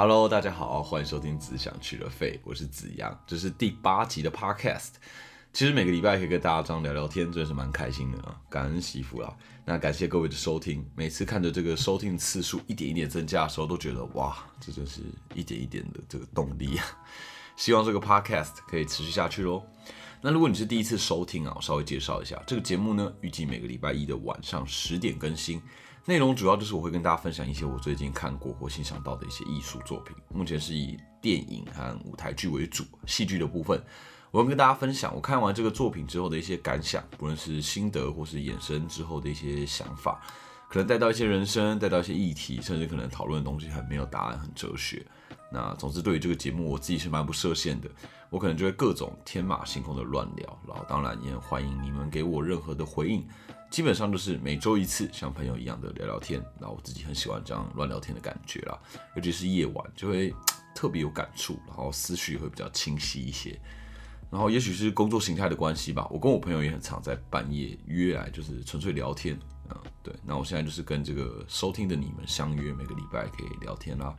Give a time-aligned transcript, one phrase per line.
[0.00, 4.90] Hello，大家好，欢迎收听《只想去了肺》，我是子阳，这是第八集的 Podcast。
[5.52, 8.40] 其实每个礼拜可以跟大家这样聊聊天，真的是蛮开心的啊！
[8.48, 10.88] 感恩媳妇啦，那感谢各位的收听。
[10.94, 15.00] 每次看着这个收听次数一点一点增加的时候，都觉得哇，这真是
[15.34, 16.84] 一点一点的这个动力啊！
[17.58, 19.64] 希望这个 Podcast 可以持续下去喽。
[20.20, 25.60] 那如果你是第一次收听啊，我稍微介绍一下这个节目呢，预计每个礼拜一的晚上十点更新。
[26.08, 33.78] 内容主要就是我会跟大家分享一些我最近看过或欣赏到的一些艺术作品，目前是以电影和舞台剧为主，戏剧的部分
[34.30, 40.18] 我会跟大家分享我看完这个作品之后的一些感想，不论是心得或是衍生之后的一些想法，
[40.70, 45.04] 可能带到一些人生，带到一些议题，甚至可能讨论的东西很没有答案，很哲学。
[45.52, 47.90] 那总之对于这个节目我自己是蛮不设限的，
[48.30, 53.28] 我可能就会各种天马行空的乱聊，然后当然也欢迎你们给我任何的回应。
[53.70, 56.42] 基本上就是每周一次，像朋友一样的聊聊天。
[56.58, 58.78] 那我自己很喜欢这样乱聊天的感觉啦，
[59.14, 60.34] 尤其是夜晚就会
[60.74, 63.58] 特别有感触，然后思绪会比较清晰一些。
[64.30, 69.38] 然后也许是工作形态的关系吧，我跟我朋友也很常在半夜约来，就是纯粹聊天。
[69.70, 70.14] 嗯，对。
[70.24, 74.14] 那我现在就是跟这个收听的你们相约，每个礼拜可以聊天啦。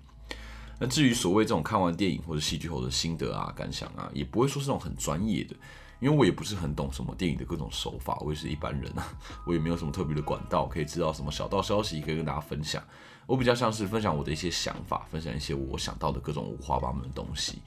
[0.79, 5.55] 那至于所谓这种看完电影或者戏剧后的心得啊、感想啊，也不会说是那种很专业的。
[5.99, 9.05] 因为我也不是很懂什么电影的各种手法，我也是一般人啊，
[9.45, 12.81] 我也没有什么特别的管道可以知道什么小道消息可以跟大家分享。
[13.25, 17.61] 我比较像是分享我的一些想法，分享一些我想到的各种五花八门的东西。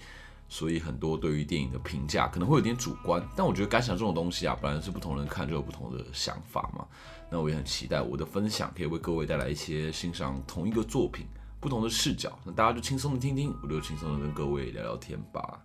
[0.49, 6.87] 所以很多对于电影的评价可能会有点主观，但我觉得感想这种东西啊，本来是不同人看就有不同的想法嘛。
[7.31, 11.27] 那我也很期待我的分享可以为各位带来一些欣赏同一个作品
[11.61, 15.61] 不同的视角，那大家就轻松的听听，我就轻松的跟各位聊聊天吧。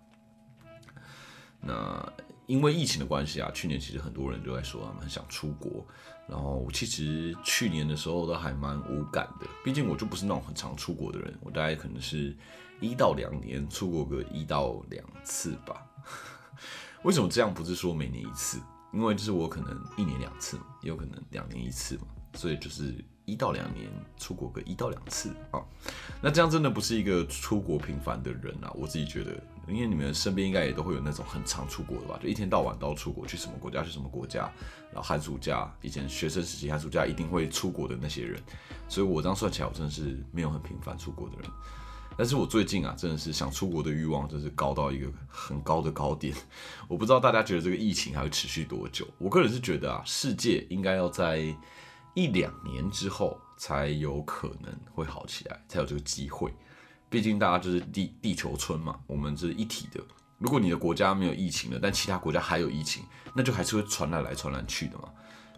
[1.60, 2.14] 那。
[2.48, 5.86] 因为疫情的关系啊，去年其实很多人都在说他们想出国，
[6.30, 12.34] 然后其实去年的时候都还蛮无感的，毕竟我就不是那种很常出国的人，我大概可能是
[12.80, 15.86] 一到两年出国个一到两次吧。
[17.04, 17.54] 为什么这样？
[17.54, 18.60] 不是说每年一次，
[18.94, 25.60] 因为就是我可能一年两次，也有可能两年一次嘛，所以就是一到两年出国个一到两次啊。
[26.22, 29.38] 那这样真的不是一个出国频繁的人啊，我自己觉得。
[29.68, 34.52] 因为你们身边应该也都会有那种很常出国的吧，就一天到晚都要出国，去什么国家去什么国家，
[34.92, 38.42] 然后寒暑假以前学生时期寒暑假一定会出国的那些人，
[38.88, 41.52] 所以我这样算起来，我真的是没有很频繁出国的人。
[42.18, 46.34] 但是我最近啊，真的是想出国的欲望真是高到一个很高的高点。
[46.88, 49.08] 我不知道大家觉得这个疫情还会持续多久？
[49.20, 51.38] 我个人是觉得啊，世界应该要在
[52.16, 56.52] 一两年之后才有可能会好起来，才有这个机会。
[57.10, 60.02] 毕竟大家就是地地球村嘛，我们是一体的。
[60.38, 63.04] 如果你的国家没有疫情了，但其他国家还有疫情，
[63.34, 65.10] 那就还是会传来来传来去的嘛。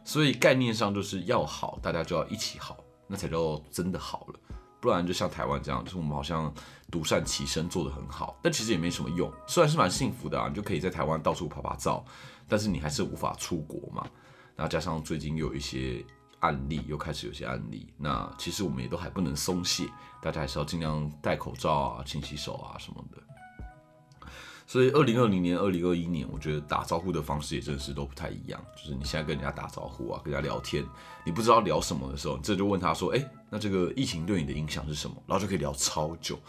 [0.04, 2.78] 所以概念上就是要好，大家就要一起好，
[3.08, 4.40] 那才叫真的好了。
[4.80, 6.54] 不然就像台湾这样，就是我们好像
[6.90, 9.32] 独善其身做得很好，但其实也没什么用。
[9.48, 12.06] 虽然是蛮幸福的啊，你就可以在台湾到处拍拍照，
[12.48, 14.08] 但是你还是无法出国嘛。
[14.56, 16.06] 然后加上最近有一些。
[16.40, 19.90] 案例又开始有些案例，那其实我们也都还不能松懈，
[20.22, 23.22] 大家还是要尽量戴口罩啊、勤洗手啊什么的。
[24.66, 28.64] 所以，二零二零年、二零二一年，我觉得打招呼的方式也真的是都不太一样。
[28.76, 30.86] 就是你现在跟人家打招呼啊，跟人家聊天，
[31.26, 36.40] 你不知道聊什么的时候，你这就问他说：“哎，那这个疫情对你的影响是什么？”然后就可以聊超久。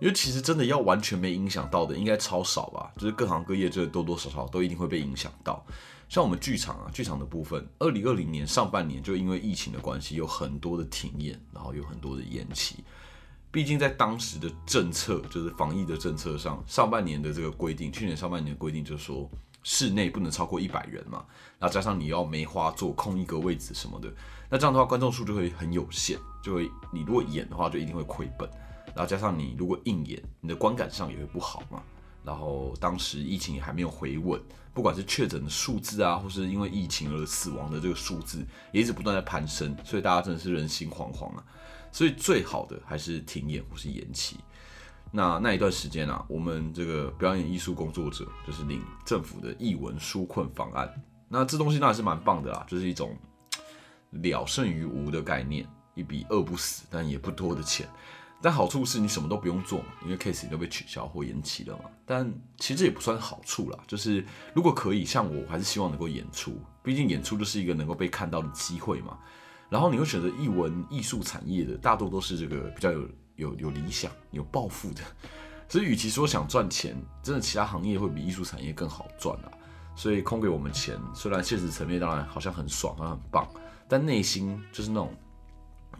[0.00, 2.90] 因为其实真的要完全没影响到的，应该超少吧？
[2.96, 5.64] 就是各行各业，这多多少少都一定会被影响到。
[6.10, 12.82] 像我们剧场啊，剧场的部分，二零二零年上半年就因为疫情的关系，有很多的停演，然后有很多的延期。
[13.52, 19.30] 毕竟在当时的政策，就是防疫的政策上，上半年的这个规定，去年上半年的规定就是说，
[19.62, 21.24] 室内不能超过一百人嘛，
[21.60, 24.12] 然后加上你要梅花座空一个位置什么的，
[24.48, 28.50] 那这样的话观众数就会很有限，就会你如果演的话就一定会亏本，
[28.86, 31.80] 然后加上你如果硬演，你的观感上也会不好嘛。
[32.24, 34.40] 然后当时疫情还没有回稳，
[34.72, 41.44] 不管是确诊的数字啊，或是因为疫情而死亡的这个数字，也一直不断在攀升，所以大家真的是人心惶惶啊。
[41.92, 44.36] 所以最好的还是停演或是延期。
[45.10, 50.88] 那那一段时间啊，我们这个表演艺术工作者就是领政府的译文纾困方案。
[51.28, 53.16] 那这东西那还是蛮棒的啦，就是一种
[54.10, 57.88] 了胜于无的概念，一笔饿不死但也不多的钱。
[58.42, 61.84] 但好处是你什么都不用做嘛，因为 case 都被取消或延期了嘛。
[62.06, 69.18] 但其实也不算好处啦，就是如果可以，像我还是希望能够演出，毕竟演出就是一个能够被看到的机会嘛。
[69.68, 75.02] 然后你会选择艺文艺术产业的，大多都是这个比较有有有理想、有抱负的。
[75.68, 79.52] 所以与其说想赚钱，真的其他行业会比艺术产业更好赚啊。
[79.94, 83.46] 所以空给我们钱，虽然现实层面当然好像很爽啊很棒，
[83.86, 85.14] 但内心就是那种。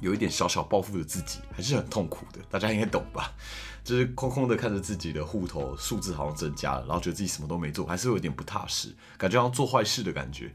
[0.00, 2.40] 有一点小小抱负的自己，还是很痛苦的。
[2.50, 3.32] 大家应该懂吧？
[3.82, 10.52] 就是空空的看着自己的户头数字好像增加了，然后觉得自己什么都没做，还是有点不踏实，感觉好像做坏事的感觉。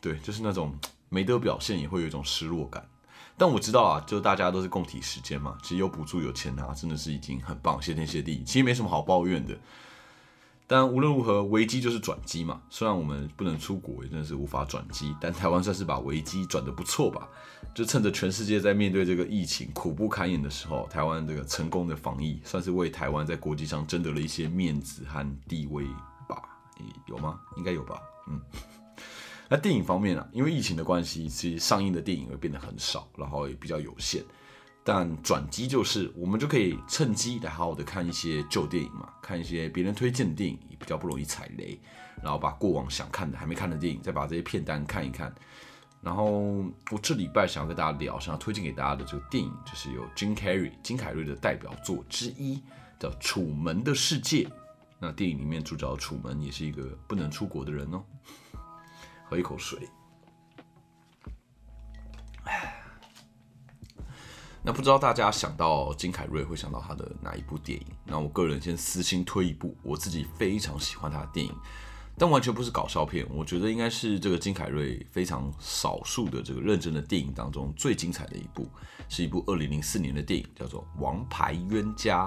[0.00, 0.76] 对，就是那种
[1.08, 2.86] 没得表现，也会有一种失落感。
[3.36, 9.56] 但我知道啊，就大家都是共体时间嘛，其实有补助有钱拿，真的是已经很棒，谢天谢地，其实没什么好抱怨的。
[10.66, 12.62] 但无论如何，危机就是转机嘛。
[12.70, 17.28] 虽然我们不能出国，也真的是无法转机，但台湾算是把危机转得不错吧。
[17.74, 25.84] 就趁着全世界在面对这个疫情苦不堪言的时候，台湾这个成功的防疫，算是为台湾在国际上争得了一些面子和地位
[26.28, 26.42] 吧？
[27.06, 27.40] 有吗？
[27.56, 28.00] 应该有吧。
[28.28, 28.40] 嗯。
[29.48, 34.24] 那电影方面啊，因为疫情的关系，其实上映的电影会变得很少，然后也比较有限。
[34.84, 41.80] 但转机就是，我们就可以趁机来好好的看一些旧电影嘛，看一些别人推荐的电影，也比较不容易踩雷。
[42.22, 45.34] 然后把过往想看的、还没看的电影，再把这些片单看一看。
[46.00, 52.60] 然后我这礼拜想要跟大家聊，想要推荐给大家的这个电影，就是有金凯瑞、金凯瑞的代表作之一
[52.98, 54.44] 叫《楚门的世界》。
[54.98, 58.02] 那电影里面主角楚门也是一个不能出国的人哦。
[59.24, 59.88] 喝一口水。
[64.64, 67.86] 那不知道大家想到金凯瑞会想到他的哪一部电影？
[68.04, 71.52] 那我个人先私心推一部，我自己非常喜欢他的电影，
[72.16, 73.26] 但完全不是搞笑片。
[73.28, 78.68] 我觉得应该是这个金凯瑞非常少数的这个认真的电影当中最精彩的一部，
[79.08, 82.26] 是一部二零零四年的电影，叫做《王牌冤家》。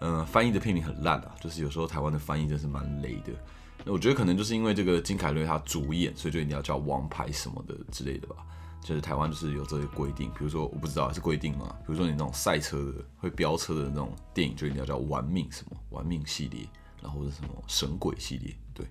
[0.00, 3.32] 嗯，翻译的片名很烂啊，就是有时候台湾的翻译真是蛮雷的。
[3.82, 8.36] 那我觉得可能就是因为这个金凯瑞他主演，所以就一定要叫王牌什么的之类的吧。
[8.84, 11.74] 就是台湾就是有这些规定，比如说我不知道是规定吗？
[11.78, 16.68] 比如说你那种赛车的会飙车的那种电影，就一定要叫玩命什么玩命系列，
[17.02, 18.86] 然后是什么神鬼系列，对。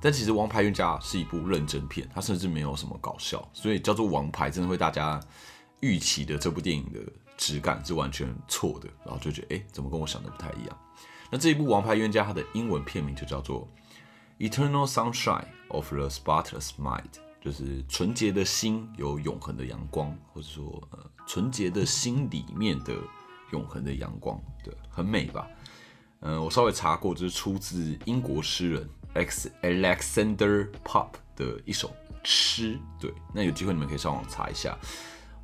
[0.00, 5.20] 但其实《王牌冤家》是一部认真片，它甚至没有什么搞笑，所以叫做王牌真的会大家
[5.80, 7.00] 预期的这部电影的
[7.36, 10.78] 质感是完全错的，然后就觉得哎，怎么跟我想的不太一样？
[11.30, 13.66] 那这一部《王牌冤家》它的英文片名就叫做
[14.50, 17.10] 《Eternal Sunshine of the Spotless Mind》。
[17.44, 22.94] 就是纯洁的心有永恒的阳光，或者说呃纯洁的心里面的
[23.52, 25.48] 永恒的阳光，对，很美吧？
[26.20, 31.92] 嗯，我稍微查过，这是出自英国诗人 X Alexander Pop 的一首
[32.22, 34.78] 诗，对，那有机会你们可以上网查一下。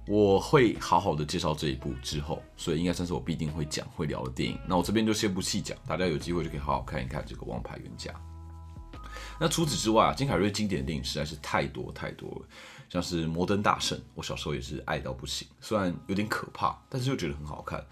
[0.06, 4.56] 我会好好的介绍这一部之后，所以应该算是我必定会讲会聊的电影。
[4.66, 8.10] 那我这边就先不细讲，大家有机会就可以好好看一看这个《王牌冤家》。
[9.40, 12.42] 那除此之外啊，金凯瑞经典的电影实在是太多太多了，
[12.88, 17.84] 像是《摩登大圣》，我小时候也是爱到不行，虽然有点可怕，但是又觉得很好看。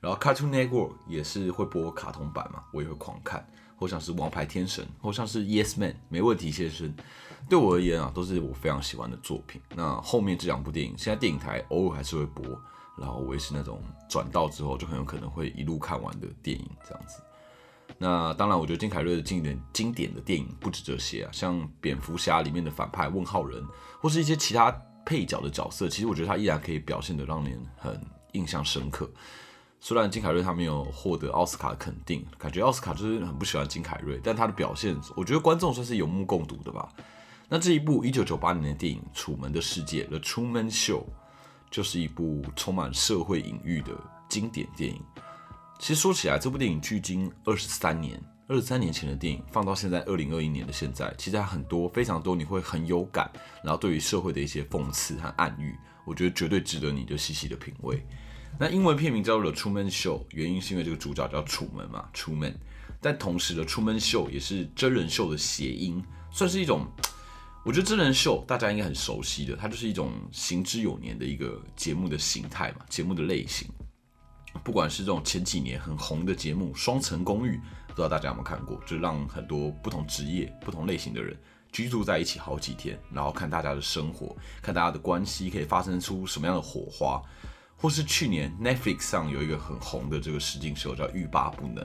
[0.00, 3.46] 然后 Cartoon Network 也是会播卡通版嘛，我也会狂看。
[3.76, 6.94] 或像是《王牌天神》，或像是 Yes Man，没问题先生，
[7.50, 9.60] 对我而言啊，都是我非常喜欢的作品。
[9.74, 12.46] 那后面这两部电影，现在电影台偶尔还是会播，
[12.96, 17.20] 然后我也是那种转到之后就很有可能会一路看完的电影这样子。
[17.98, 23.64] 那当然，我觉得金凯瑞的经典经典的电影不止这些啊，像蝙蝠侠里面的反派问号人，
[24.00, 24.70] 或是一些其他
[25.06, 28.00] 配角的角色，其实我觉得他依然可以表现得让人很
[28.32, 29.08] 印象深刻。
[29.80, 36.88] 虽然金凯瑞他没有获得奥斯卡的肯定，感觉奥斯卡就是很不喜欢金凯瑞，但他的表现，我觉得观众算是有目共睹的吧。
[37.48, 41.04] 那这一部一九九八年的电影《楚门的世界》The Truman Show，
[41.70, 43.92] 就是一部充满社会隐喻的
[44.28, 45.00] 经典电影。
[45.86, 53.30] 其实说起来，这部电影距今二十三年，二十三年前的电影放到现在二零二一年的现在，其实还很多，非常多，你会很有感。
[53.62, 55.76] 然后对于社会的一些讽刺和暗喻，
[56.06, 58.02] 我觉得绝对值得你就细细的品味。
[58.58, 62.54] 那英文片名叫做《Truman Show》，原因是因为这个主角叫楚门嘛，Truman。
[62.98, 66.86] 但同时的《Truman Show》也是真人秀的谐音，算是一种，
[67.62, 73.68] 我觉得真人秀大家应该很熟悉的，它就是一种行之有年的一个节目的形态嘛，节目的类型。
[74.62, 77.56] 不管是这种前几年很红的节目《双层公寓》，
[77.88, 78.80] 不知道大家有没有看过？
[78.86, 81.36] 就让很多不同职业、不同类型的人
[81.70, 87.22] 居住在一起好几天，然后看大家的生活，看大家的关系可以发生出什么样的火花。
[87.76, 91.84] 或是去年 Netflix 上有一个很红的这个实境秀叫《欲罢不能》。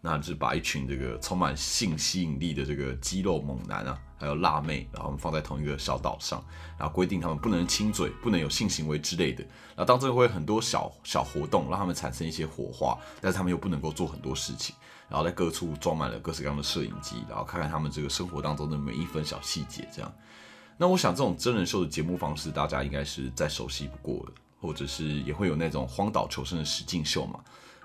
[0.00, 6.42] 那就是把一群这个充满性吸引力的这个肌肉猛男啊，还有辣妹，然后放在同一个小岛上，
[6.78, 9.42] 然后规定他们不能亲嘴，不能有性行为之类的。
[9.76, 14.74] 然后当中会很多小小活动，让他们产生一些火花，但是他们又不能够做很多事情。
[15.08, 19.86] 然后在各处装满了各式各样的摄影机，然后看看他们这个生活当中的每一分小细节。
[19.92, 20.10] 这样，
[20.78, 27.40] 那我想这种真人秀的节目方式，大家应该是再熟悉不过了，或者是也会有那种荒岛求生的实境秀嘛。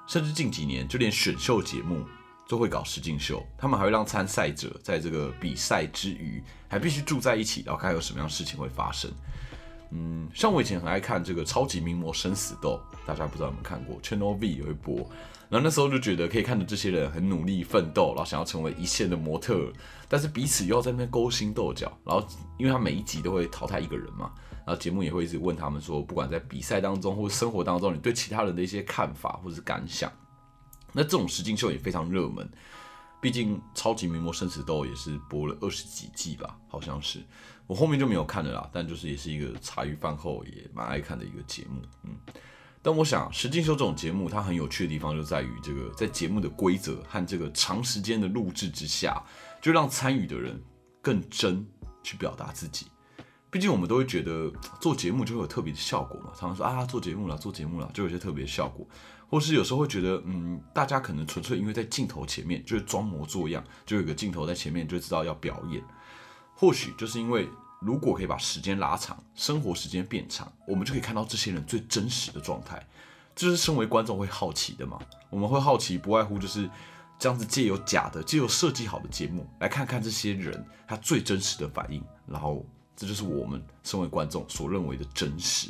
[0.07, 2.05] 甚至近几年，就连选秀节目
[2.47, 9.11] 都会搞实境秀，他们还会让参赛者在这个比赛之余，还必须住在一起，然后看有什么样事情会发生。
[9.91, 14.95] 嗯，像我以前很爱看这个《超级名模生死斗》，大家不知道有没有看过？Channel V 也会播，
[15.47, 19.71] 然后那时候就觉得可以看着这些人很努力奋斗，然后想要成为一线的模特，
[20.09, 24.31] 但是彼此又要在那边勾心斗角，然后因为他每一集都会淘汰一个人嘛，
[24.65, 30.11] 然后节目也会一直问他们说，不管在比赛当中或者生活当中，你对其他人的一些看法或者是感想。
[30.91, 32.49] 那这种实境秀也非常热门，
[33.21, 37.23] 毕竟《超级名模生死斗》也是播了二十几季吧，好像是。
[37.67, 42.15] 我后面就没有看了啦，但就是也是一个茶余饭后也蛮爱看的一个节目，嗯。
[42.81, 49.21] 但我想，实境秀这种节目，它很有趣的地方就在于这个在节目的规则和这个长时间的录制之下，
[49.59, 50.61] 就让参与的人
[51.01, 51.65] 更真
[52.03, 52.85] 去表达自己。
[53.55, 58.85] 毕竟我们都会觉得 做节目就会有特别的效果嘛，常常说啊做节目了做节目了就有些特别的效果，
[59.29, 65.81] 或是有时候会觉得嗯大家可能纯粹因为在镜头前面就是装模作样，就有个镜头在前面就知道要表演。
[66.53, 67.47] 或许就是因为，
[67.79, 72.85] 如果可以把时间拉长，生活时间变长，我们就可以看到这些人最真实的状态。
[73.33, 74.99] 这是身为观众会好奇的嘛？
[75.29, 76.69] 我们会好奇，不外乎就是
[77.17, 82.03] 这样子借由假的、借由设计好的节目，来看看这些人他最真实的反应。
[82.27, 85.69] 然后，这就是我们身为观众所认为的真实。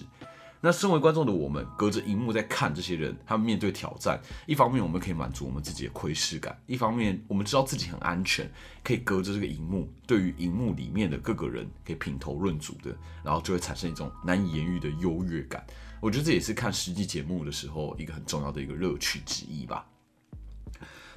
[0.61, 4.19] 那身为观众的我们，隔着荧幕在看这些人，他们面对挑战。
[4.47, 8.51] 一方面，我们可以满足我们自己的窥视感；一方面，我们知道自己很安全，
[8.83, 15.63] 可以隔着这个荧幕，对于荧幕里面的各个人，可以品头论足的，然后就会产生一种难以言喻的优越感。
[16.01, 19.85] 我觉得这也是看实际节目的时候一个很重要的一个乐趣之一吧。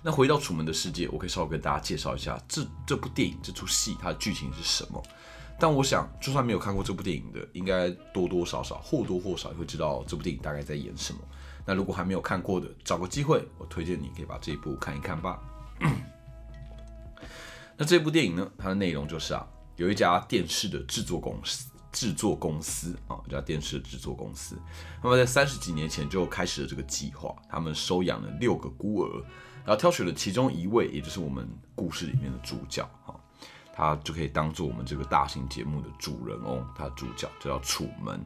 [0.02, 5.02] 那回到《楚门的世界》，我可以稍微跟大家介绍一下这这部电影、这出戏它的剧情是什么。
[5.60, 11.18] 但我想，就算没有看过这部电影的，应该多多少少或多或少也会知道这部电影大概在演什么。
[11.66, 15.38] 那如果还没有看过的，找个机会，我推荐你可以把这一部看一看吧。
[17.76, 19.46] 那这部电影呢，它的内容就是啊，
[19.76, 24.56] 有一家电视的制作公司，制作公司啊，一家电视的制作公司，
[25.02, 29.24] 那么在三十几年前就开始了这个计划，他们收养了六个孤儿，
[29.64, 33.17] 然后挑选了其中一位，也就是我们故事里面的主角啊。
[33.78, 38.20] 他就可以当做我们这个大型节目的主人翁，他的主角就叫楚门，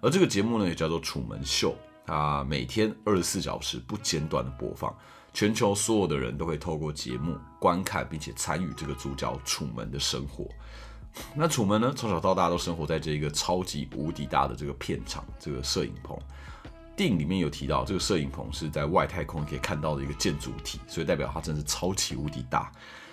[0.00, 1.74] 而这个节目呢也叫做楚门秀，
[2.06, 4.94] 它每天二十四小时不间断的播放，
[5.34, 10.46] 全球所有的人都会透过节目观看并且参与这个主角楚门的生活。
[11.34, 16.16] 那楚门呢，从小到大都生活在这个超级无敌大的这个片场，这个摄影棚。
[16.94, 22.70] 电影里面有提到，这个摄影棚是在外太空可以看到的一个建筑体，所以代表它真是超级无敌大。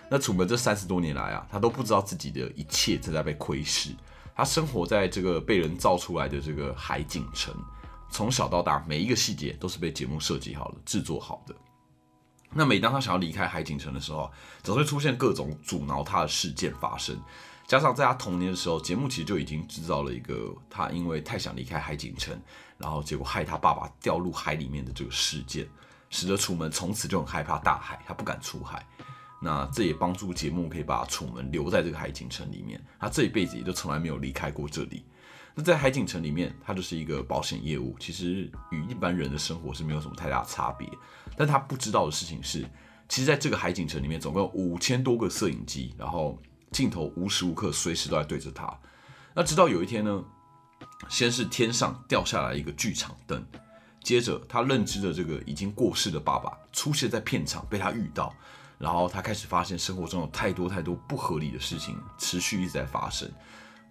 [0.10, 3.92] 那楚门这三十多年来啊，他都不知道自己的一切正在被窥视。
[4.36, 7.54] 他生活在这个被人造出来的这个海景城，
[8.10, 11.54] 从小到大每一个细节都是被节目设计好了、制作好的。
[12.52, 14.32] 那每当他想要离开海景城的时候，
[14.64, 17.16] 总会出现各种阻挠他的事件发生。
[17.68, 22.36] 加上在他童年的时候，节目其实就已经制造了一个他因为太想离开海景城，
[22.78, 25.70] 然后结果害他爸爸掉入海里面的这个事件，
[26.10, 28.84] 使得楚门从此就很害怕大海，他不敢出海。
[29.42, 35.04] 那这也帮助节目可以把楚门留在这个海景城里面，他这一辈子也就从来没有离开过这里。
[35.56, 40.88] 那在海景城里面，他就是一个保险业务，其实与一般人的生活是没有什么太大差别。
[41.38, 42.66] 但他不知道的事情是，
[43.08, 46.38] 其实在这个海景城里面，总共有五千多个摄影机，然后
[46.72, 48.72] 镜头无时无刻、随时都在对着他。
[49.34, 50.24] 那直到有一天呢，
[51.08, 53.44] 先是天上掉下来一个剧场灯，
[54.04, 58.36] 接着他认知的这个已经过世的爸爸出现在片场，被他遇到。
[58.80, 63.30] 然后他开始发现生活中有太多太多不合理的事情持续一直在发生，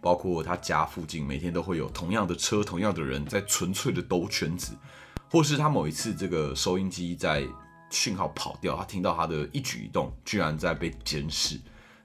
[0.00, 4.73] 包括他家附近每天都会有同样的车、同样的人在纯粹的兜圈子，
[5.30, 7.47] 或是他某一次这个收音机在
[7.90, 11.61] 讯号跑掉，他听到他的一举一动居然在被监视，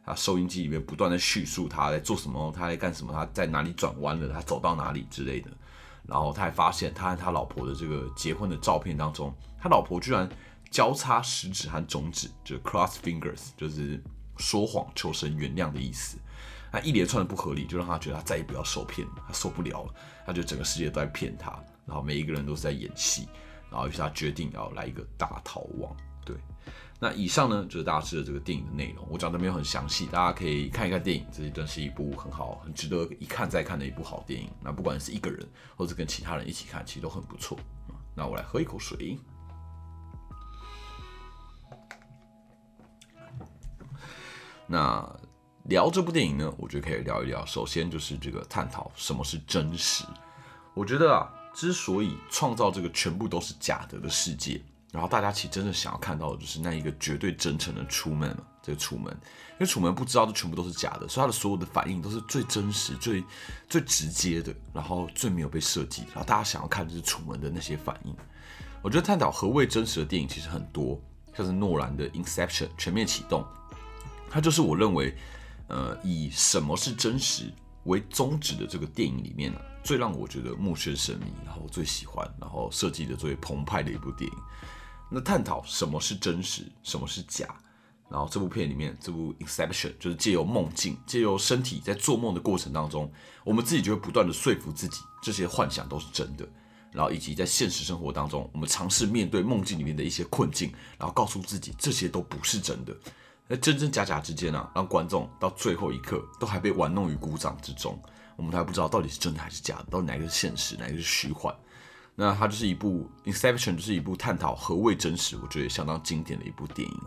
[0.06, 5.50] 他收音机里面不断的叙述他在做什么，他在干什么，他在哪里转弯了，他走到哪里之类的。
[6.06, 10.30] 然后他还发现他和他老婆的这个结婚的照片当中，他老婆居然。
[10.74, 14.02] 交叉食指和中指，就是 cross fingers，就是
[14.38, 16.18] 说谎求神原谅的意思。
[16.72, 19.94] 那一连串的不合理，就让他觉得他再也不要受骗，他受不了了。
[20.26, 21.52] 他觉得整个世界都在骗他，
[21.86, 23.28] 然后每一个人都是在演戏，
[23.70, 25.96] 然后于是他决定要来一个大逃亡。
[26.26, 26.36] 对，
[27.00, 29.08] 那以上呢就是大家知道这个电影的内容。
[29.12, 34.50] 我讲的没有很详细，大家可以看一看电影，这一段是一部很好、很值得一看再看的一部好电影。
[34.60, 37.60] 那不管是一个人或者跟其他人一起看，其实都很不错。
[38.16, 39.20] 那我来喝一口水。
[44.68, 45.08] 那
[45.64, 47.46] 聊这部电影呢，我觉得可以聊一聊。
[47.46, 50.04] 首先就是这个探讨什么是真实。
[50.74, 59.14] 我觉得啊，之所以创造这个全部都是假的的世界，然后大家其实真的想要看到的就是那一个绝对真诚的楚门嘛，这个楚门，
[59.52, 63.24] 因为楚门不知道这全部都是假的，所以他的所有的反应都是最真实、最
[63.70, 66.02] 最直接的，然后最没有被设计。
[66.08, 68.16] 然后大家想要看的是楚门的那些反应。
[68.82, 71.00] 我觉得探讨何谓真实的电影其实很多，
[71.38, 73.46] 像是诺兰的《Inception》全面启动，
[74.34, 75.16] 它就是我认为，
[75.68, 84.38] 呃，以什么是真实为宗旨的这个电影里面呢，最让我觉得目眩神迷，然后最喜欢，然后设计的最澎湃的一部电影。
[85.12, 87.48] 那探讨什么是真实，什么是假，
[88.10, 93.12] 然后这部片里面，这部 Inception 就是借由梦境，借由身体在做梦的过程当中，
[93.44, 96.44] 我们自己就会不断的说服自己，这些幻想都是真的，
[96.92, 102.98] 然后以及在现实生活当中，我们尝试面对梦境里面的一些困境，然后告诉自己这些都不是真的，
[103.54, 108.02] 在真真假假之间啊，让观众到最后一刻都还被玩弄于股掌之中，
[108.36, 111.56] 我们都还不知道到底是真的还是假的，到底哪个是现实，哪个是虚幻。
[112.16, 117.02] 那它就是一部《Inception》，就是一部探讨何谓真实，我觉得也相当经典的一部电影。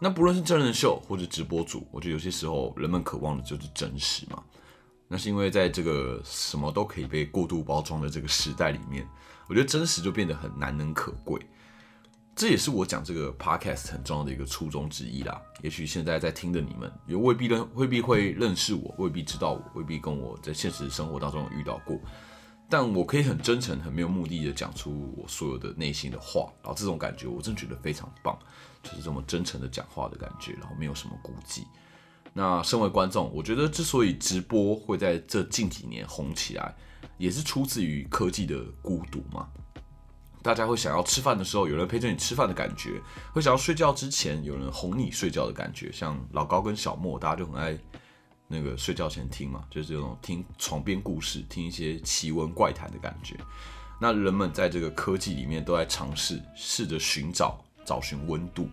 [0.00, 4.42] 那不论是真人秀或者直播主，我觉得有些时候人们渴望的就是真实嘛。
[5.06, 9.06] 那是因为在这个什么都可以被过度包装的这个时代里面，
[9.48, 11.38] 我觉得真实就变得很难能可贵。
[12.38, 15.42] 这也是我讲这个 Podcast 很重要的一个初衷之一啦。
[15.60, 21.98] 也许现在在听的你们，也未必认，未必会认识我，未必知道我，未必跟我在现实生活当中遇到过。
[22.68, 28.38] 但我可以很真诚、很没有目的的讲出我所有的内心的话，然后这种感觉我真觉得非常棒，
[28.84, 31.66] 就是这么真诚的讲话的感觉，然后没有什么顾忌。
[32.32, 36.72] 那身为观众，我觉得之所以直播会在这近几年红起来，
[37.16, 39.48] 也是出自于科技的孤独嘛。
[40.42, 43.00] 大家会想要吃饭的时候有人陪着你吃饭的感觉，
[43.32, 47.78] 会想要睡觉之前有人哄你睡觉的感觉，像老高跟小莫，大家就很爱。
[48.50, 53.36] 那个睡觉前听嘛，就是这种听床边故事，听一些奇闻怪谈的感觉。
[54.00, 58.66] 那人们在这个科技里面都在尝试，试着寻找、找寻温度。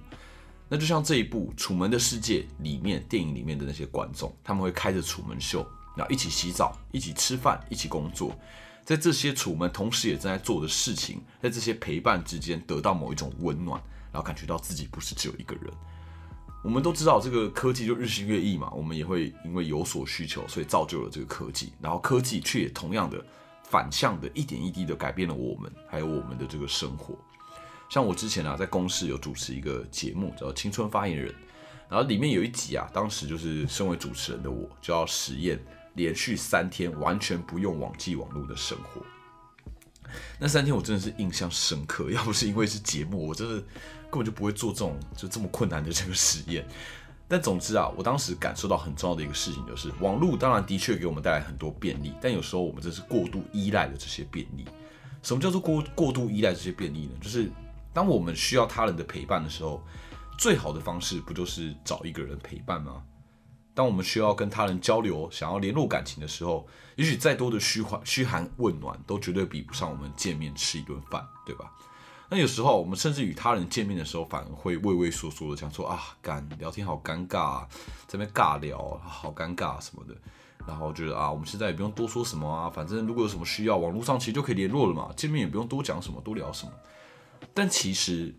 [0.69, 8.34] 那就像这一部《楚门的世界》里面电影里面的那些观众，他们会开着楚门秀，然后一起洗澡、一起吃饭、一起工作，
[8.85, 15.73] 在这些楚门同时也正在做的事情，在这些陪伴之间得到某一种温暖，然后感觉到自己不是只有一个人。
[16.63, 21.74] 我们都知道这个科技就日新月异嘛，我们也会因为有所需求，所以造就了这个科技。
[21.81, 23.24] 然后科技却也同样的
[23.63, 27.17] 反向的一点一滴的改变了我们，还有我们的这个生活。
[27.89, 31.29] 像我之前啊，在公司有主持一个节目叫《青春发言人》，
[31.89, 35.59] 然后里面有一集啊，当时就是身为主持人的我，就要实验
[35.96, 39.01] 连续三天完全不用网际网络的生活。
[40.40, 43.64] 那三天我真的是印象深刻， 要不是因为是节目，我真的。
[44.08, 46.66] 根本就不会做这种就这么困难的这个实验，
[47.27, 54.64] 但总之啊，我当时感受到很重要的一个事情就是，网络当然的确给我们带来很多便利，但有时候我们真是过度依赖了这些便利。
[55.22, 57.12] 什么叫做过过度依赖这些便利呢？
[57.20, 57.51] 就是
[57.92, 59.84] 当我们需要他人的陪伴的时候，
[60.38, 63.03] 最好的方式不就是找一个人陪伴吗？
[63.75, 71.72] 当我们需要跟他人交流、想要联络感情的时候，也许再多的嘘寒嘘寒问暖，都绝对比不上我们见面吃一顿饭，对吧？
[72.29, 77.68] 那有时候我们甚至与他人见面的时候，反而会畏畏缩缩的，想说啊，干聊天好尴尬，啊，
[78.07, 80.16] 这边尬聊好尴尬什么的，
[80.66, 86.72] 然后觉得啊，我们现在也不用多说什么啊，反正如果有什么需要，网络上其实就可以联络了嘛，见面也不用多讲什么，多聊什么。
[87.53, 88.33] 但其实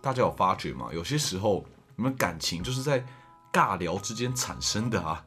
[0.00, 0.90] 大家有发觉吗？
[0.92, 1.64] 有些时候
[1.96, 3.04] 你们感情就是在
[3.54, 5.24] 尬聊之间产生的啊。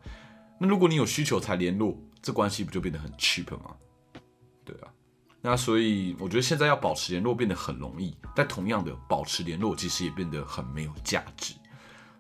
[0.60, 3.76] 那如果你有需求才联络，这关系不就变得很 cheap 吗？
[4.64, 4.92] 对啊。
[5.42, 11.54] 那所以我觉得现在要保持联络变得很容易，但同样的保持联络其实也变得很没有价值。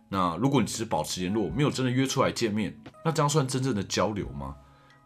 [0.08, 4.56] 那如果你只是保持联络，没有真的约出来见面，那这样算真正的交流吗？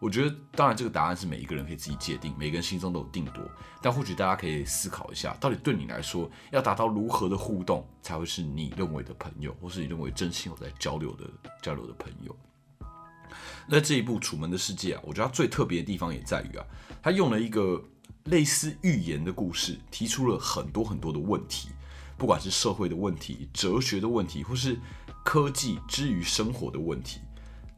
[0.02, 3.48] 我觉得当然这个答案是每一个人可以自己界定，每个人心中都有定夺。
[3.80, 11.30] 但或许大家可以思考一下，到底对你来说要达到如何的互动才会是你认为的朋友，或是你认为真心有在交流的
[11.62, 12.36] 交流的朋友？
[13.68, 16.66] 那这一部《楚门的世界》啊，我觉得它最特别的地方也在于啊，
[17.00, 17.82] 它用了一个。
[18.26, 21.70] 类似寓言的故事，提出了很多很多的问题，
[22.16, 24.78] 不管是社会的问题、哲学的问题，或是
[25.24, 27.20] 科技之于生活的问题。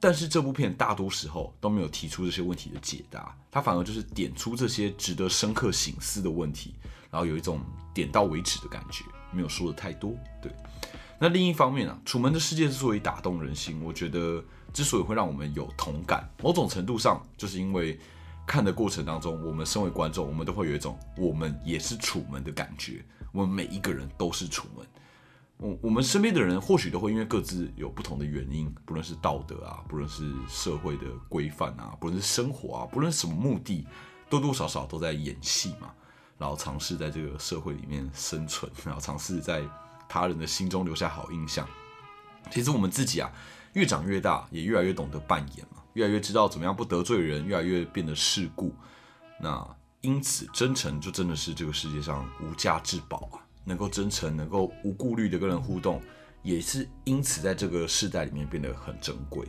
[0.05, 6.75] 但是这部片大多时候都没有提出这些问题的解答，它反而就是点出这些值得深刻醒思的问题，
[7.11, 7.59] 然后有一种
[7.95, 10.15] 点到为止的感觉，没有说的太多。
[10.43, 10.53] 对，
[11.19, 17.99] 那另一方面啊，《楚门的世界》之所以打动人心，我觉得之所以会让我们有同感，某种程度上就是因为。
[18.47, 23.03] 看的过程当中，我们身为观众，我们都会有一种我们也是楚门的感觉。
[23.33, 24.87] 我们每一个人都是楚门。
[25.59, 33.87] 我我们身边的人或许都会因为各自有不同的原因，不论是道德啊，不论是社会的规范啊，不论是生活啊，不论什么目的，
[34.29, 35.93] 多多少少都在演戏嘛。
[36.37, 39.63] 然后尝试在这个社会里面生存，然后尝试在
[40.09, 41.67] 他人的心中留下好印象。
[42.51, 43.31] 其实我们自己啊，
[43.75, 48.75] 越长越大，也越来越懂得扮演嘛，越来越知道怎么样不得罪人，越来越变得世故。
[49.41, 49.65] 那
[50.01, 53.44] 因此，真诚就真的是这个世界上无价之宝啊！
[53.65, 56.01] 能够真诚，能够无顾虑的跟人互动，
[56.43, 59.47] 也是因此在这个世代里面变得很珍贵。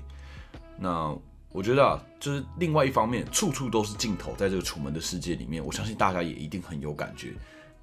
[0.80, 1.16] 那
[1.52, 7.34] 我觉得啊，就是另外一方面，处处都是镜头，在这个楚门的世界里面，我相信大家也一定很有感觉。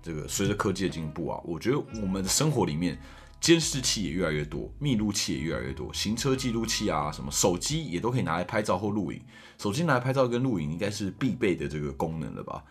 [0.02, 2.98] 这个随着科技的进步啊，我觉得我们的生活里面。
[3.42, 9.20] 监视器也越来越多，密录器也越来越多，行车记录器啊，什么手机也都可以拿来拍照或录影。
[9.58, 12.62] 手机拿来拍照跟录影应该是必备的这个功能了吧？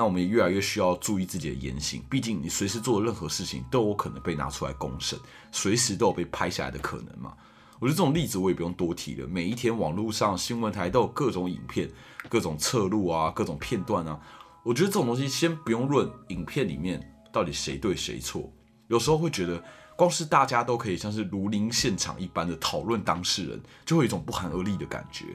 [0.00, 5.18] 那我们也越来越需要注意自己的言行，毕竟你随时做的任何事情都有可能被拿出来公审，
[5.52, 7.36] 随时都有被拍下来的可能嘛。
[7.78, 11.86] 我觉得这种例子我也不用多提了，每一天网络上新闻台都有各种影片、
[12.30, 14.18] 各种侧录啊、各种片段啊。
[14.62, 16.98] 我觉得这种东西先不用论影片里面
[17.30, 18.50] 到底谁对谁错，
[18.88, 19.62] 有时候会觉得。
[19.96, 25.26] 光是大家都可以像是如临现场一般的讨论当事人，就会有一种不寒而栗的感觉。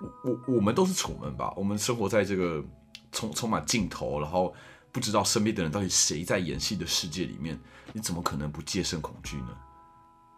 [0.00, 1.52] 我我我们都是楚门吧？
[1.56, 2.64] 我们生活在这个
[3.12, 4.52] 充充满镜头，然后
[4.90, 7.56] 不知道身边的人到底谁在演戏的世界里面，
[7.92, 9.56] 你怎么可能不戒慎恐惧呢？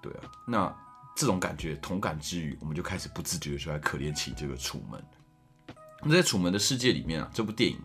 [0.02, 0.76] 对啊，那
[1.16, 5.02] 这种感觉同感之余，我们就开始不自觉的就在可怜起这个楚门。
[6.02, 7.78] 那在楚门的世界里面啊，这部电影，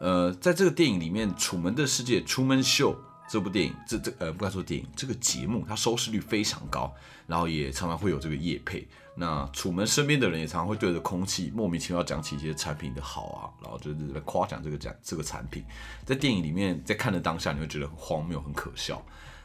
[0.00, 2.98] 呃，在这个电影里面，楚门的世界，楚门秀。
[3.28, 6.94] 这部电影，这这呃，不该说电影，这个节目它收视率非常高，
[7.26, 8.86] 然后也常常会有这个夜配。
[9.18, 15.64] 那楚门身边的人也常常会对着空气莫名其妙讲起一些产品的好啊，然后就是来夸奖这个讲这个产品。
[16.04, 19.02] 在电影里面，在看的当下，你会觉得很荒谬、很可笑。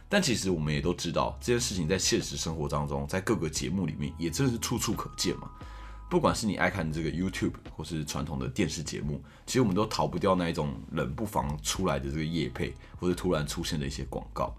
[0.10, 5.50] 但其实我们也都知道，这件事情在现实生活当中，在各个节目里面也真的是处处可见嘛。
[6.10, 14.54] 不管是你爱看这个 YouTube 或是传统的电视节目，其实我们都逃不掉那一种冷不防出来的这个夜配，或者突然出现的一些广告。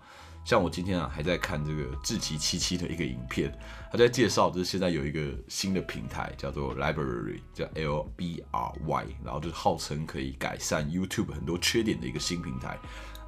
[0.44, 3.56] 像我今天啊，还在看这个志奇七七的一个影片，
[3.90, 12.76] 他在介绍就是现在有一个新的平台叫做 Library，叫 L B R Y，然后就是号称可以改善 YouTube 很多缺点的一个新平台。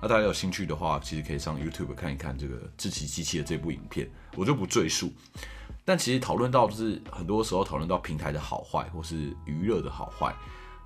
[0.02, 5.12] 那大家有兴趣的话，其实可以上 YouTube 看一看这个志奇七七的这部影片，我就不赘述。
[5.84, 10.34] 但其实讨论到就是很多时候讨论到平台的好坏，或是娱乐的好坏，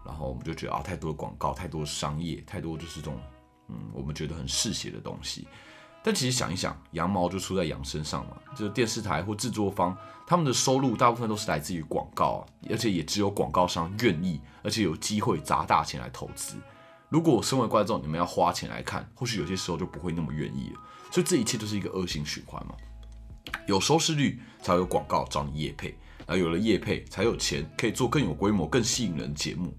[0.05, 3.19] 然后我们就觉得啊，太多广告，太多商业，太多就是这种
[3.69, 5.49] 嗯，我们觉得很嗜血的东西。
[6.09, 9.95] 但其实想一想，羊毛就出在羊身上嘛，就是电视台或制作方，
[10.27, 16.57] 他们的收入大部分都是来自于广告，而且也只有广告商愿意，而且有机会砸大钱来投资。
[17.11, 20.81] 如果身为观众，你们要花钱来看，或许有些时候就不会那么愿意了。
[21.13, 22.75] 所以这一切都是一个恶性循环嘛。
[23.67, 25.89] 有收视率才有广告找你夜配，
[26.27, 29.77] 然后有了夜配才有钱可以做更有规模、更吸引人的节目。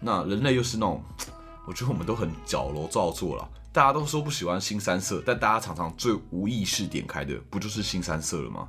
[0.00, 1.00] 那人类又是那种，
[1.64, 3.48] 我觉得我们都很矫揉造作了。
[3.72, 8.68] 大家都说不喜欢新三色，但大家常常最无意识点开的不就是新三色了吗？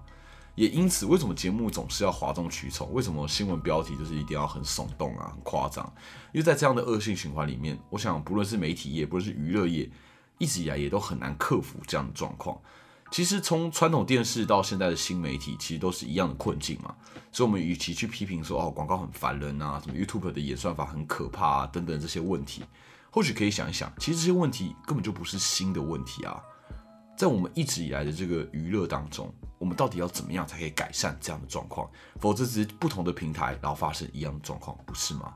[0.54, 2.94] 也因此，为什么节目总是要哗众取宠？
[2.94, 5.92] 为什么新闻标题就是一定要很耸动啊、很夸张？
[6.34, 9.90] 因为在这样的恶性循环里面，我想不论是媒体业，不论是娱乐业，
[10.38, 12.56] 一直以来也都很难克服这样的状况。
[13.10, 16.94] 其实从传统电视到现在的新媒体，其实都是一样的困境嘛。
[17.32, 22.64] 所以，我们与其去批评说哦广告很烦人啊，什么 YouTube 的演算法很可怕啊等等这些问题，
[23.12, 26.42] 或许可以想一想，其实这些问题根本就不是新的问题啊。
[27.18, 31.88] 在我们一直以来的这个娱乐当中，我们到底要怎么样才可以改善这样的状况？
[32.20, 35.34] 否则只是不同的平台，然后发生一样的状况，不是吗？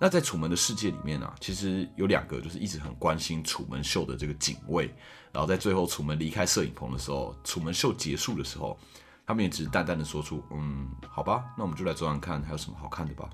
[0.00, 4.94] 那在楚门的世界里面呢，其实有两个就是一直很关心楚门秀的这个警卫。
[5.32, 8.78] 然后在最后，楚门离开摄影棚的时候，楚门秀结束的时候，
[9.26, 13.30] 他们也只是淡淡的说出：“嗯，好吧，那我们就来转转看还有什么好看的吧。”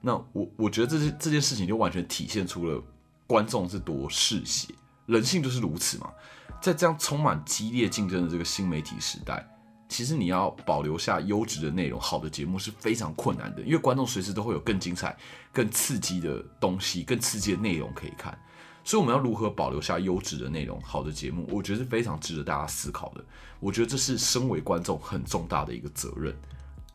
[0.00, 2.82] 那我我觉得这件这件事情就完全体现出了
[3.26, 4.74] 观众是多嗜血，
[5.06, 6.10] 人性就是如此嘛。
[6.60, 9.46] 在这样充满激烈竞争的这个新媒体时代，
[9.88, 15.16] 其实你要保留下优质的内容、好的节目是非常困难的，因为观众随时都会有更精彩、
[15.52, 18.38] 更刺激的东西、更刺激的内容可以看。
[18.84, 21.46] 所以我们要如何保留下优质的内容、好的节目？
[21.50, 23.24] 我觉得是非常值得大家思考的。
[23.58, 26.34] 我觉得这是身为观众很重大的一个责任。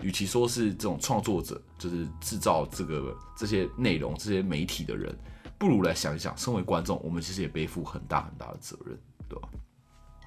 [0.01, 5.17] 与其说是这种创作者，就是制造这个这些内容、这些媒体的人，
[5.58, 8.97] 不如来想一想，身为观众，我们其实也背负很大很大的责任，
[9.29, 9.49] 对吧？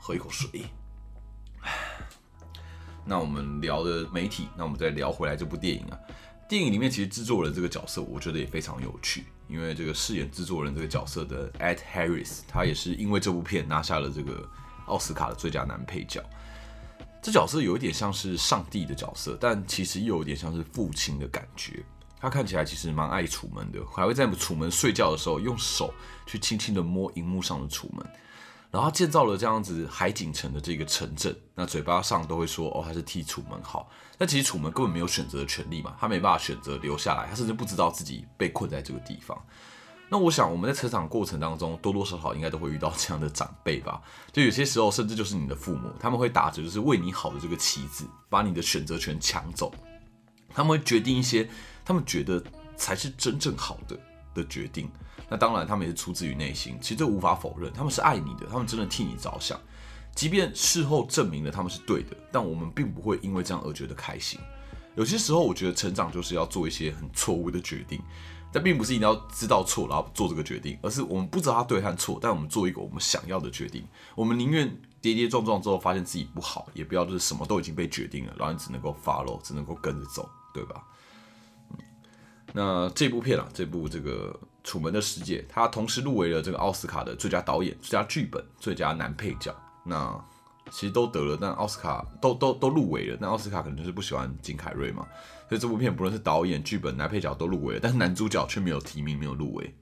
[0.01, 0.65] 喝一口水。
[3.05, 5.99] 那我们聊的媒体，那我们再聊回来这部电影啊。
[6.49, 9.25] 电影里面其实制作人这个角色，我觉得也非常有趣。
[9.49, 14.47] 因为这个饰演制作人这个角色的 Ed Harris，他也是因为这部片拿下了这个
[14.87, 16.23] 奥斯卡的最佳男配角。
[17.29, 21.85] 这角色有一点像是上帝的角色，但其实又有点像是父亲的感觉。
[22.19, 25.93] 他看起来其实蛮爱楚门的，还会在楚门睡觉的时候用手
[26.25, 28.03] 去轻轻的摸荧幕上的楚门。
[28.71, 33.91] 然后他建造了这样子海景城的这个城镇，那嘴巴上都会说哦，他是替楚门好。
[34.17, 39.39] 但其实楚门根本没有选择的权利嘛，他没办法选择留下来，他甚至不知道自己被困在这个地方。
[40.11, 44.01] 那我想我们在成长过程当中，多多少少应该都会遇到这样的长辈吧？
[44.33, 49.73] 就有些时候，甚至就是你的父母，他们会打着就是为你好的这个旗子，把你的选择权抢走。
[50.55, 51.49] 他们会决定一些
[51.85, 52.43] 他们觉得
[52.77, 53.99] 才是真正好的
[54.35, 54.91] 的决定。
[55.29, 59.61] 那当然，他们也是出自于内心，其实这无法否认，他们是爱你的，他们真的替你着想。
[60.15, 64.41] 即便事后证明了他们是对的，但我们并不会因为这样而觉得开心。
[64.97, 68.01] 有些时候，我觉得成长就是要做一些很错误的决定，
[68.53, 73.87] 但并不是一定要知道错然后做这个决定，而是我们不知道它对和错，但我们做一个我们想要的决定。
[74.15, 74.69] 我们宁愿
[75.01, 80.83] 跌跌撞撞之后发现自己不好，也不要就是什么都已经被决定了，然后你只能够 follow，只能够跟着走，对吧？
[81.71, 81.79] 嗯，
[82.53, 84.33] 那这部片啊，这部这个
[84.69, 89.55] 《楚门的世界》，它同时入围了这个奥斯卡的最佳导演、最佳剧本、最佳男配角。
[89.85, 90.19] 那
[90.71, 93.19] 其实都得了，但奥斯卡都都都入围了。
[93.21, 95.07] 但奥斯卡可能就是不喜欢金凯瑞嘛，
[95.49, 99.75] 所以这部片不论是导演、剧本、男配角都入围了，但是男主角却没有提名，没有入围。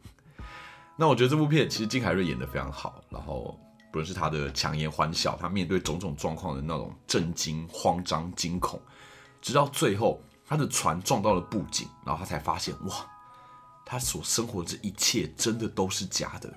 [0.96, 3.58] 那我觉得这部片其实金凯瑞演的非常好，然后
[3.92, 8.80] 不论是他的强颜欢笑，他面对种种状况的那种震惊、慌张、惊恐，
[9.42, 12.94] 直到最后他的船撞到了布景，然后他才发现哇，
[13.84, 16.50] 他所生活的这一切真的都是假的，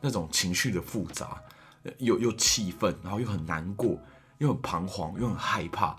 [0.00, 1.40] 那种情绪的复杂。
[1.98, 3.98] 又又气愤，然后又很难过，
[4.38, 5.96] 又很彷徨，又很害怕。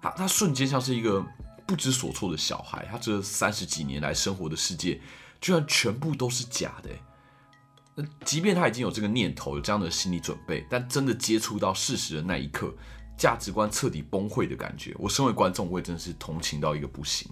[0.00, 1.24] 他他瞬间像是一个
[1.66, 2.86] 不知所措的小孩。
[2.90, 5.00] 他这三十几年来生活的世界，
[5.40, 6.90] 居然全部都是假的。
[7.94, 12.74] 那即便他已经有这个念头，有这样的心理准备，但真的接触到事实的那一刻，
[13.16, 17.30] 价值观彻底崩溃的感觉，我身为观众，我也真的是同情到一个不行。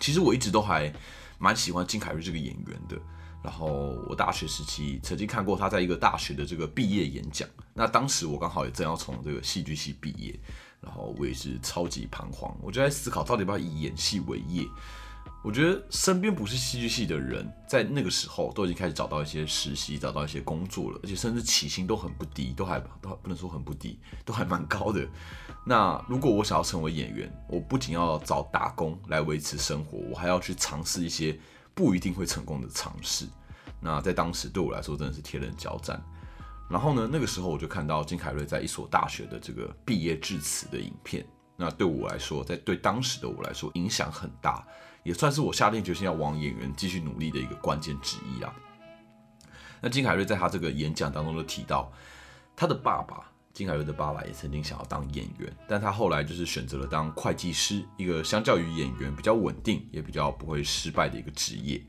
[0.00, 0.92] 其实我一直都还
[1.38, 2.96] 蛮喜欢金凯瑞这个演员的。
[3.44, 10.34] 然后我大学时期曾经看过他在一个大学的这个毕业演讲，那当时我刚好也正要从这个戏剧系毕业，
[10.80, 14.66] 然后我也是超级彷徨，我就在思考到底要不要以演戏为业。
[15.42, 25.06] 我觉得身边不是戏剧系的人，在那个时候都已经开始找到一些实习，找到一些工作了，而且甚至起薪都很不低，都还都不能说很不低，都还蛮高的。
[25.66, 31.38] 那如果我想要成为演员，我不仅要找打工来维持生活，我还要去尝试一些。
[31.74, 33.26] 不一定会成功的尝试，
[33.80, 36.02] 那在当时对我来说真的是天人交战。
[36.70, 44.66] 然后呢，那个时候我就看到金凯瑞在一所大学的这个毕业致辞的影片，那对我来说，在对当时的我来说影响很大，
[45.02, 48.54] 也算是我下定决心要往演员继续努力的一个关键之一啊。
[49.80, 51.92] 那金凯瑞在他这个演讲当中就提到，
[52.56, 53.30] 他的爸爸。
[53.54, 61.80] 金凯瑞的爸爸也曾经想要当演员，但他后来就是选择了当会计师，一个相较于演员比较稳定，也比较不会失败的一个职业。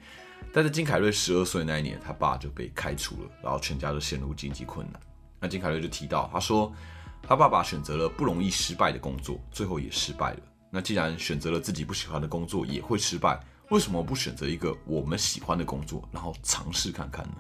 [0.54, 5.02] 但是金凯瑞十二岁那一年，他爸就被开除了，然后全家都陷入经济困难。
[5.40, 6.72] 那金凯瑞就提到，他说
[7.24, 10.40] 他爸爸选择了不容易失败的工作，最后也失败了。
[10.70, 17.38] 那既然选择了自己不喜欢的工作也会失败，为什么不选择一个我们喜欢的工作，然后尝试看看呢？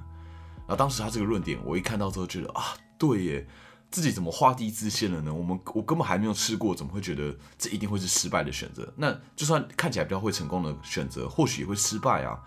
[0.61, 3.47] 然后当时他这个论点，我一看到之后觉得啊，对耶。
[3.91, 5.33] 自己怎么画地自限了呢？
[5.33, 8.91] 我们我根本还没有吃过，怎么会觉得这一定会是失败的选择？
[8.97, 12.37] 那就算看起来比较会成功的选择，或许也会失败啊。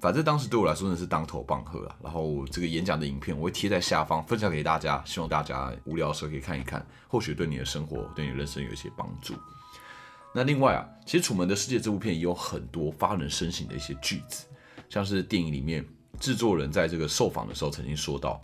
[0.00, 1.96] 反正当时对我来说真的是当头棒喝啊。
[2.02, 9.34] 然后这个演讲的影片我会贴在下方分享给大家，希望大家无聊的时候可以看一看，或许对你的生活、对你人生有一些帮助。
[10.34, 14.44] 那另外啊，其实《楚门的世界》这部片也有很多发人深省的一些句子，
[14.90, 15.82] 像是电影里面
[16.20, 18.40] 制作人在这个受访的时候曾经说到。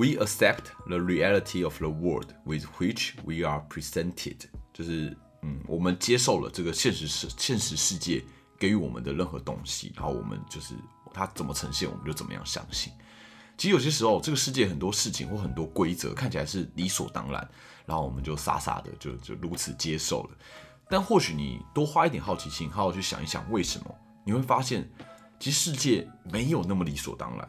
[0.00, 4.38] We accept the reality of the world with which we are presented，
[4.72, 8.24] 就是嗯，我们接受了这个现实世现实世界
[8.58, 10.74] 给予我们的任何东西，然后我们就是
[11.12, 12.90] 它怎么呈现，我们就怎么样相信。
[13.58, 17.46] 其实有些时候，这个世界很多事情或很多规则看起来是理所当然，
[17.84, 20.30] 然后我们就傻傻的就就如此接受了。
[20.88, 24.90] 但或许你多花一点好奇心，好好去想一想为什么，你会发现，
[25.38, 27.46] 其实世界没有那么理所当然。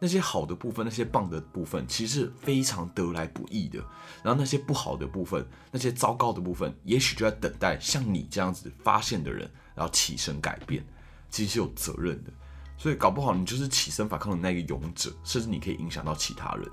[0.00, 3.78] 那些好的部分，那些棒的部分，其实是非常得来不易的。
[4.22, 10.84] 然后那些不好的部分，那些糟糕的部分，也许就在等待像你这样子发现的人，然后起身改变。
[11.30, 12.30] 其实是有责任的，
[12.78, 16.66] 所以搞不好你就是起身反抗的那个勇者，甚至你可以影响到其他人。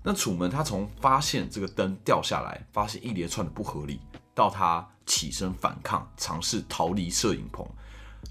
[0.00, 3.98] 那楚门他从发现这个灯掉下来，发现一连串的不合理，
[4.32, 7.66] 到他起身反抗，尝试逃离摄影棚。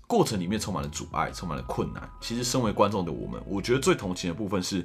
[0.10, 2.10] 过程里面充满了阻碍，充满了困难。
[2.19, 4.84] 其实，身为观众的我们，我觉得最同情的部分是，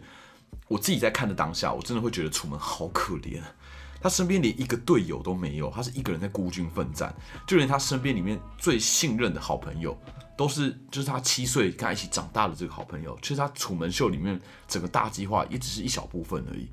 [0.69, 3.41] 我自己在看的当下，我真的会觉得楚门好可怜。
[4.03, 7.15] 他身边连一个队友都没有，他是一个人在孤军奋战，
[7.47, 9.99] 就连他身边里面最信任的好朋友，
[10.37, 16.69] 都是就是他七岁跟他一起长大的这个好朋友，其实他楚门秀里面整个大计划也只是一小部分而已。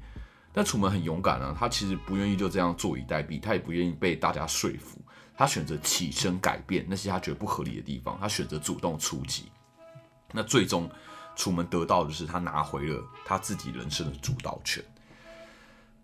[0.51, 5.00] 但楚门很勇敢啊，他其实不愿意就这样坐以待毙，他也不愿意被大家说服，
[5.41, 9.45] 他选择起身改变那些他觉得不合理的地方，他选择主动出击。
[10.31, 10.87] 那最终，
[11.35, 14.83] 楚门得到的是他拿回了他自己人生的主导权。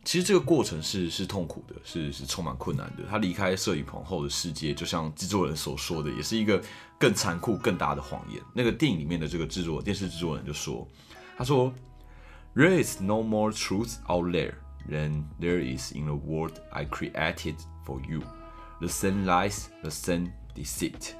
[0.03, 3.03] 其实这个过程是是痛苦的，是是充满困难的。
[3.07, 6.59] 他离开摄影棚后的世界，就像制作人所说的，也是一个
[6.97, 8.41] 更残酷、更大的谎言。
[8.55, 10.87] 那个电影里面的这个制作电视制作人就说
[11.37, 11.71] ：“他说。”
[12.55, 14.55] There is no more truth out there
[14.89, 18.23] than there is in the world I created for you.
[18.79, 21.13] The sun lies, the sun deceit.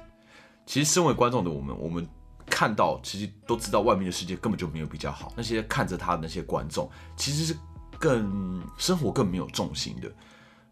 [0.64, 2.06] 其实，身为观众的我们，我们
[2.46, 5.32] 看到，其实都知道外面的世界根本就没有比较好。
[5.36, 7.56] 那些看着他的那些观众，其实是
[7.98, 10.12] 更生活更没有重心的。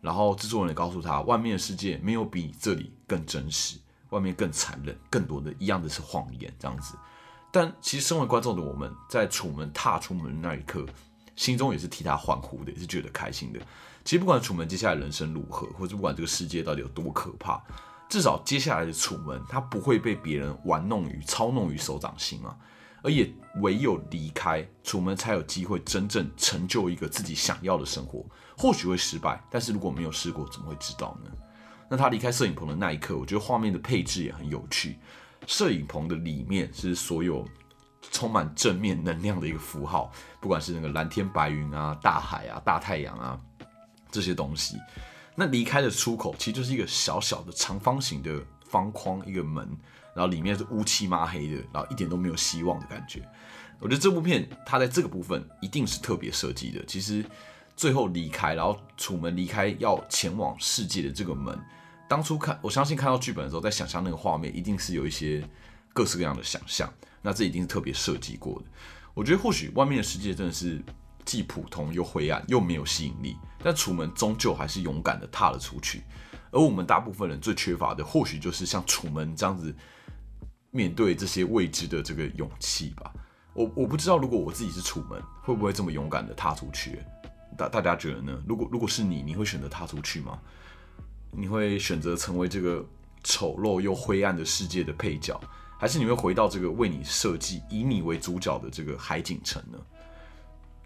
[0.01, 3.79] 然后制作人也告诉他，外面的世界没有比这里更真实，
[4.11, 6.95] 外面更残忍，更多的一样的是谎言，这样子。
[7.51, 10.87] 但其实，身为观众的我们，在楚门踏出门那一刻，
[11.35, 13.59] 心中也是替他欢呼的，也是觉得开心的。
[14.07, 17.61] 其实，不管楚门接下来人生如何，或者不管这个世界到底有多可怕，
[18.09, 22.57] 至少接下来的楚门，他不会被别人玩弄于、操弄于手掌心啊。
[23.03, 23.29] 而也
[23.63, 28.25] 唯有离开楚门，才有机会真正成就一个自己想要的生活。
[28.57, 31.31] 或许会失败，但是如果没有试过，怎么会知道呢？
[31.91, 35.01] 那他离开摄影棚的那一刻，我觉得画面的配置也很有趣。
[35.49, 37.45] 摄影棚的里面是所有
[38.13, 43.41] 充满正面能量的一个符号，不管是那个蓝天白云啊、大海啊、大太阳啊
[44.17, 44.79] 这些东西。
[45.35, 49.69] 那离开的出口其实就是一个小小的长方形的方框，一个门，
[50.15, 53.23] 然后里面是乌漆抹黑的，然后一点都没有希望的感觉。
[53.79, 56.83] 我觉得这部片它在这个部分一定是特别设计的。
[56.87, 57.23] 其实
[57.77, 61.59] 最后离开，然后楚门离开要前往世界的这个门。
[62.09, 65.47] 当初看，我相信看到剧本的时候，在想象那个画面，一定是有一些
[65.93, 66.91] 各式各样的想象。
[67.21, 68.67] 那这一定是特别设计过的。
[69.13, 70.83] 我觉得或许外面的世界真的是
[71.25, 76.05] 既普通又灰暗又没有吸引力，但楚门终究还是勇敢的踏了出去。
[76.53, 79.75] 而我们大部分人最缺乏的，或许就是像楚门这样子
[80.71, 83.13] 面对这些未知的这个勇气吧。
[83.55, 87.01] 我我不知道，如果我自己是楚门，会不会这么勇敢的踏出去？
[87.59, 88.41] 大大家觉得呢？
[88.47, 90.39] 如果如果是你，你会选择踏出去吗？
[91.33, 92.87] 你会选择成为这个
[93.25, 95.41] 丑陋又灰暗的世界的配角，
[95.77, 99.79] 还是你会回到这个为你设计、以你为主角的这个海景城呢？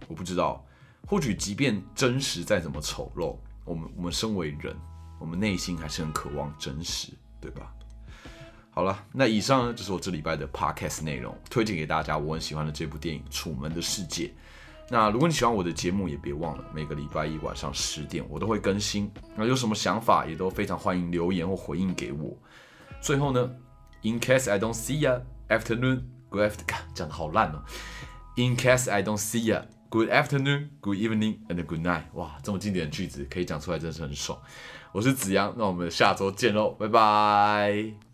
[0.08, 0.64] 我不知道。
[1.06, 4.76] 或许即便真实再怎么丑陋，我们我们身为人，
[5.18, 7.72] 我们内心还是很渴望真实，对吧？
[8.72, 14.26] 好了，那以上呢就是我这礼拜的 podcast 内容，推荐给大家我很喜欢的这部电影《楚门的世界》。
[14.88, 19.10] 那如果你喜欢我的节目，也别忘了每个礼拜一晚上十点我都会更新。
[19.36, 22.36] 那有什么想法，也都非常欢迎留言或回应给我。
[23.00, 23.50] 最后呢
[24.02, 27.62] ，In case I don't see ya, afternoon, good afternoon，讲的好烂哦。
[28.36, 32.04] In case I don't see ya, good afternoon, good evening and good night。
[32.14, 34.38] 哇，这么经典的句子可以讲出来，真是很爽。
[34.92, 38.09] 我是子阳，那我们下周见喽，拜拜。